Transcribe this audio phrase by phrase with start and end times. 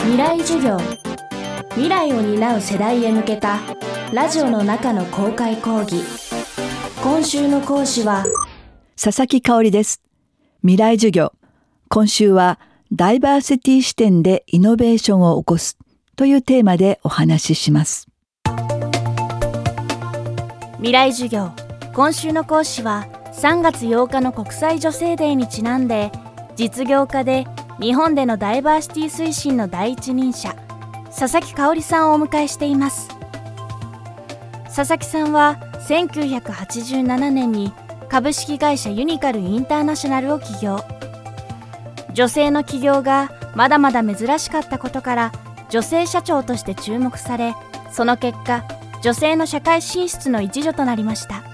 [0.00, 0.78] 未来授業。
[1.70, 3.58] 未来を担う世代へ向けた
[4.12, 6.02] ラジオの中の公開講義。
[7.02, 8.24] 今週の講師は
[9.02, 10.02] 佐々木香織です。
[10.62, 11.32] 未来授業。
[11.88, 12.58] 今週は
[12.92, 15.76] ダイバーシティ視点でイノベーションを起こす
[16.16, 18.08] というテーマでお話しします。
[20.76, 21.50] 未来授業。
[21.92, 26.12] 今週の講師は3月8日の国際女性デーにちなんで
[26.56, 27.46] 実業家で
[27.80, 30.54] 日本でのダイバーシティ推進の第一人者
[31.16, 33.08] 佐々木香織さんをお迎えしています。
[34.64, 37.72] 佐々木さんは1987年に
[38.08, 40.80] 株式会社ユニカルインターナショナルを起業。
[42.12, 45.32] 女性の起業がまだまだ珍しかったことから
[45.70, 47.54] 女性社長として注目され
[47.92, 48.64] その結果
[49.02, 51.44] 女性の社会進出の一助となりました。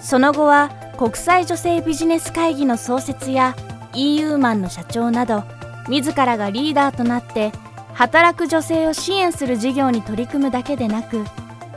[0.00, 3.56] その後は国際女性ビジネス会議の創設や
[3.94, 5.44] EU マンの社長など
[5.88, 7.52] 自らがリーダーとなって
[7.94, 11.24] 働く女性を支援する事業に取り組むだけでなく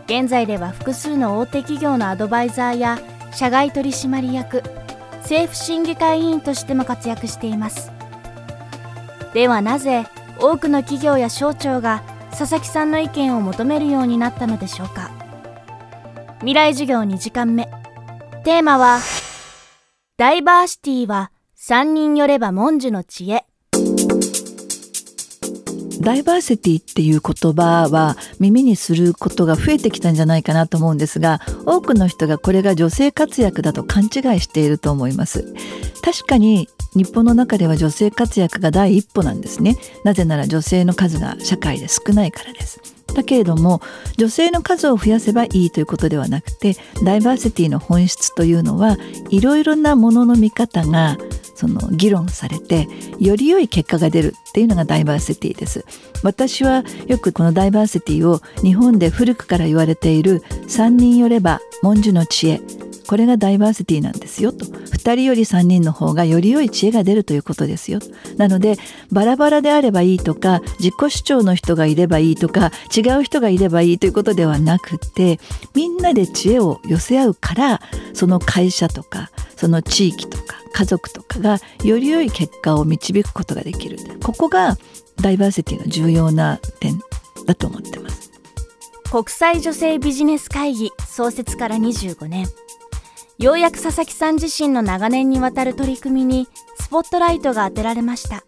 [0.05, 2.99] 現在では複数の大手企業のアドバイザーや
[3.33, 4.63] 社外取締役
[5.23, 7.91] 政府審議会委員としても活躍しています。
[9.33, 10.05] ではなぜ
[10.39, 15.09] 多くの企業や省庁が佐々木さんの意見を求めるようになったのでしょうか。
[16.39, 17.65] 未来授業2時間目。
[18.43, 18.99] テーマは
[20.17, 21.31] ダイバーシティは
[21.67, 23.43] 三人よれば文殊の知恵。
[25.99, 35.55] ダイバーシティっていう言葉は耳にすることが増えてきたんじゃないかなと思うんですが多くの人がこれが女性活躍だと勘違いしていると思います。
[36.03, 39.75] 確かに日本の中では女性活躍が第一歩なんですね。
[40.03, 42.79] なぜなら女性の数が社会で少ないからです。
[43.15, 43.81] だけれども
[44.17, 48.97] 女性の数を増やせばいいということではなくてダイバーシティの本質というのは
[49.29, 51.17] いろいろなものの見方が
[51.55, 52.87] その議論されて
[53.19, 55.85] より良い結果が出るっていうのがダイバーシティです。
[56.21, 62.61] 私はよくこのダイバーシティを日本で古くから言われている三人よれば文殊の知恵
[63.07, 64.65] これがダイバーシティなんですよと。
[64.65, 67.99] 2人より3人の方がより良い知恵が出るということですよ。
[68.37, 68.77] なので
[69.11, 75.39] バラバラであればいいとか自己主張の人がいればいいとか違う人がいればいいということではなくて
[75.73, 77.81] みんなで知恵を寄せ合うから
[78.13, 83.97] その会社とかその地域とか家族とかがより良い結果を導くことができる。
[84.21, 84.77] ここが
[85.21, 86.99] ダイバーシティの重要な点
[87.45, 88.31] だと思ってます。
[89.09, 92.47] 国際女性ビジネス会議創設から25年。
[93.37, 96.47] ようやく佐々木さん自身の長年にわたる取り組みに
[96.79, 98.43] スポットライトが当てられました。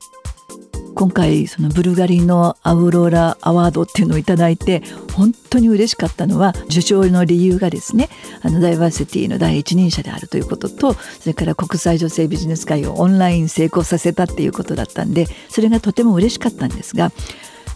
[0.95, 4.81] 今回そのブルガリのアウローラアワードっていうのを頂いて
[5.13, 8.09] 本当に嬉しかったのは受賞の理由がですね
[8.41, 17.11] あのダイバーシティの第一人者であるということとそれから国際女性ビジネス会をオンライン成功させたっていうことだったんでそれがとても嬉しかったんですが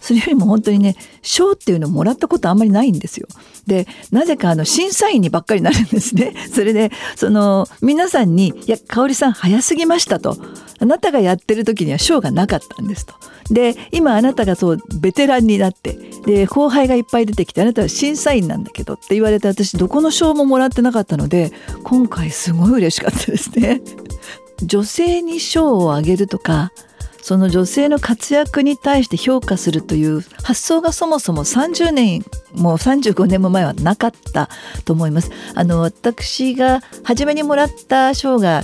[0.01, 3.27] それよりも本当にね賞っていうのをもらったことあんまりないんですよ。
[3.67, 6.33] でなぜかあの審査員にばっかりなるんですね。
[6.51, 10.35] それでその皆さんに「いや香織さん早すぎました」と
[10.79, 13.13] 「あなたがやってる時には賞がなかったんです」と。
[13.51, 21.51] で今あなたがそうベテランになってで後輩がいっぱい出てきてあなたは審査員なんだけどって言われて私どこの賞ももらってなかったので
[21.83, 23.81] 今回すごい嬉しかったですね。
[24.63, 26.71] 女性に賞をあげるとか
[27.21, 34.49] その女性の活躍に対して評価するという発想がそもそも30年もう35年も前はなかった
[34.85, 35.31] と思います。
[35.55, 38.63] あの私が初めにもらった賞が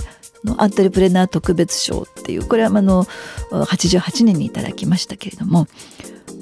[0.56, 3.04] アントレプレナー特別賞っていうこれはあの
[3.50, 5.66] 88年にいただきましたけれども。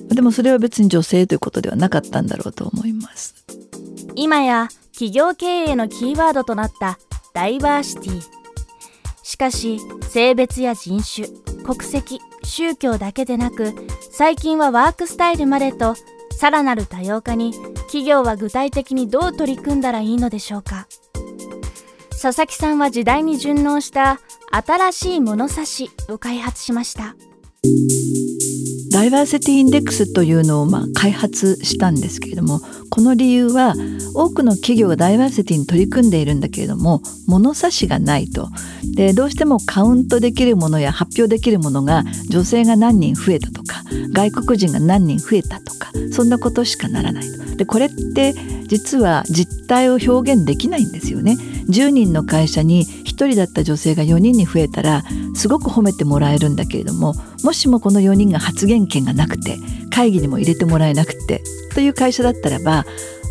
[0.08, 3.34] でもそれは別に女性ということではなかったんだろうと思います。
[4.14, 6.98] 今や企業経営のキーワードとなった
[7.34, 8.22] ダイバーシティ。
[9.22, 11.26] しかし性別や人種
[11.66, 13.74] 国籍宗教だけでなく
[14.12, 15.96] 最近はワークスタイルまでと
[16.30, 17.52] さらなる多様化に
[17.86, 20.86] 企業は具体的にどう取り組んだらいいのでしょうか。
[22.10, 27.14] 佐々木さんは時代に順応した新しい物差しを開発しました。
[28.90, 32.60] ダイバーシティインデックスというのをまあ開発したんですけれども
[32.90, 33.74] この理由は
[34.14, 38.48] 多くの企業がダイバーシティに取り組んでいるんだけれども物差しがないと。
[38.94, 48.34] でどうしてもカウントできるものや発表できるものが女性が何人増えたとか外国人が何人増えたとかそんなことしかならないでこれって
[48.66, 51.36] 実は実態を表現できないんですよね。
[51.68, 52.84] 10人の会社に
[53.16, 55.02] 1人だった女性が4人に増えたら
[55.34, 59.58] すごく褒めてもらえるんだけれどももしもこの4人が発言権がなくて
[59.90, 61.42] 会議にも入れてもらえなくて
[61.74, 62.84] という会社だったらば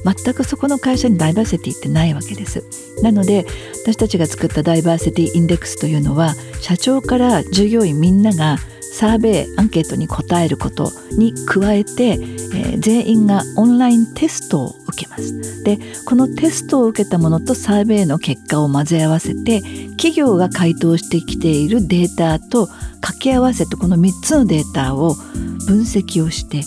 [0.06, 2.64] 全くそこの会社にダイバーシティってないわけです。
[3.02, 3.46] なので
[3.84, 8.58] 私たちが作ったダイバーシティインデックスというのは社長から従業員みんなが
[8.94, 15.64] サーベイアンケートに答えることに加えて、えー、全員がオンラインテストを受けます。
[15.64, 19.62] でこのテストを受けたものとサーベイの結果を混ぜ合わせて
[19.98, 22.68] 企業が回答してきているデータと
[23.02, 25.16] 掛け合わせてこの3つのデータを
[25.68, 26.62] 分析をして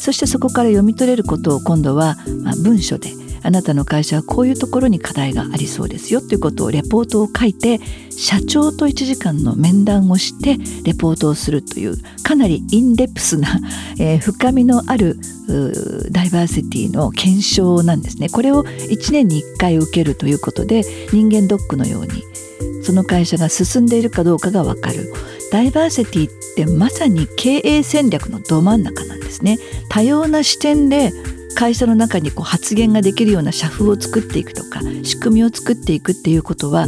[0.00, 3.10] そしてそこから読み取れることを今度は、まあ、文書で
[3.42, 7.80] あなたの会社はこういうところに課題がありそうですよということをレポートを書いて
[8.10, 13.60] 社長と1時間の面談をしてレポートをするというかなりインデプスな、
[13.98, 15.16] えー、深みのある
[16.10, 18.28] ダイバーシティの検証なんですね。
[18.28, 20.82] これを1年に1回受けるということで
[21.12, 22.22] 人間ドックのように
[22.84, 25.12] その会社が進んでいるかどうかがわかる。
[25.50, 29.58] ダイバーシティってまさに経営戦略のど真ん中なんですね。
[29.88, 31.12] 多様な視点で
[31.54, 36.86] 会社の中にこう発言ができるような社風を作っていくとか仕組みを作っていくっていうことは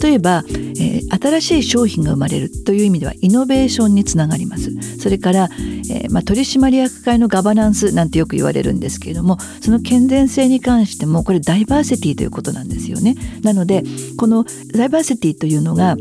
[0.00, 4.70] 例えば、えー、新しい商品が生まれるという意味ではイノベーションにつながります。
[4.98, 5.48] それから、
[5.90, 13.16] えー、まあ、取締役会のガバナンスなんてよく言われるんですけれどもその健全性に関してもこれダイバーシティということなんですよね。
[13.42, 13.82] なので
[14.16, 15.96] このダイバーシティというのが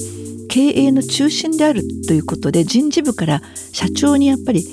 [0.54, 3.42] 経営の中心であるということで人事部から
[3.72, 4.64] 社長にやっぱり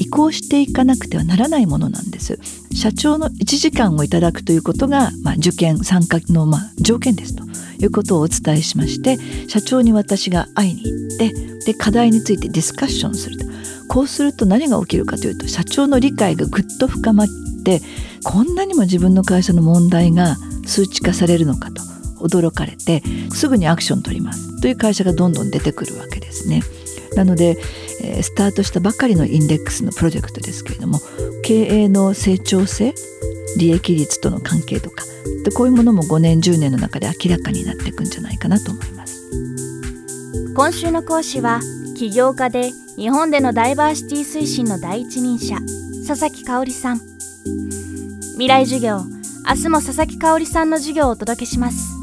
[0.00, 2.38] 移行していかなくてはならないものなんです。
[2.74, 7.44] 社長の1時間をいただくということが、まあ、受験参加の、まあ、条件ですと。
[7.78, 9.18] いうことをお伝えしまして
[9.48, 11.34] 社長に私が会いに行って
[11.66, 13.44] で課題についてディスカッションすると。
[13.88, 17.28] こうすると何が起きるかというと社長の理解がぐっと深まっ
[17.62, 17.82] て
[18.24, 21.95] こんなにも自分の会社の問題が数値化されるのかと。
[22.28, 23.02] 驚かれて
[23.32, 26.62] すぐにアクション取りますという会社がどんどん出てくるわけですね。
[27.14, 27.56] なので、
[28.02, 31.00] えー、スタートしたばかりのインデックスのプロジェクトですけれども
[31.42, 32.94] 経営の成長性
[33.56, 35.04] 利益率との関係とか
[35.44, 39.16] でこういうものも5年10年の中で明らかになっていくんじゃないかなと思います。
[40.54, 41.60] 今週の講師は
[41.96, 45.56] 起業家で日本でのダイバーシティ推進の第一人者
[46.06, 47.00] 佐々木香織さん。
[48.32, 48.98] 未来授業
[49.48, 51.95] 明日も佐々木香織さんの授業をお届けします。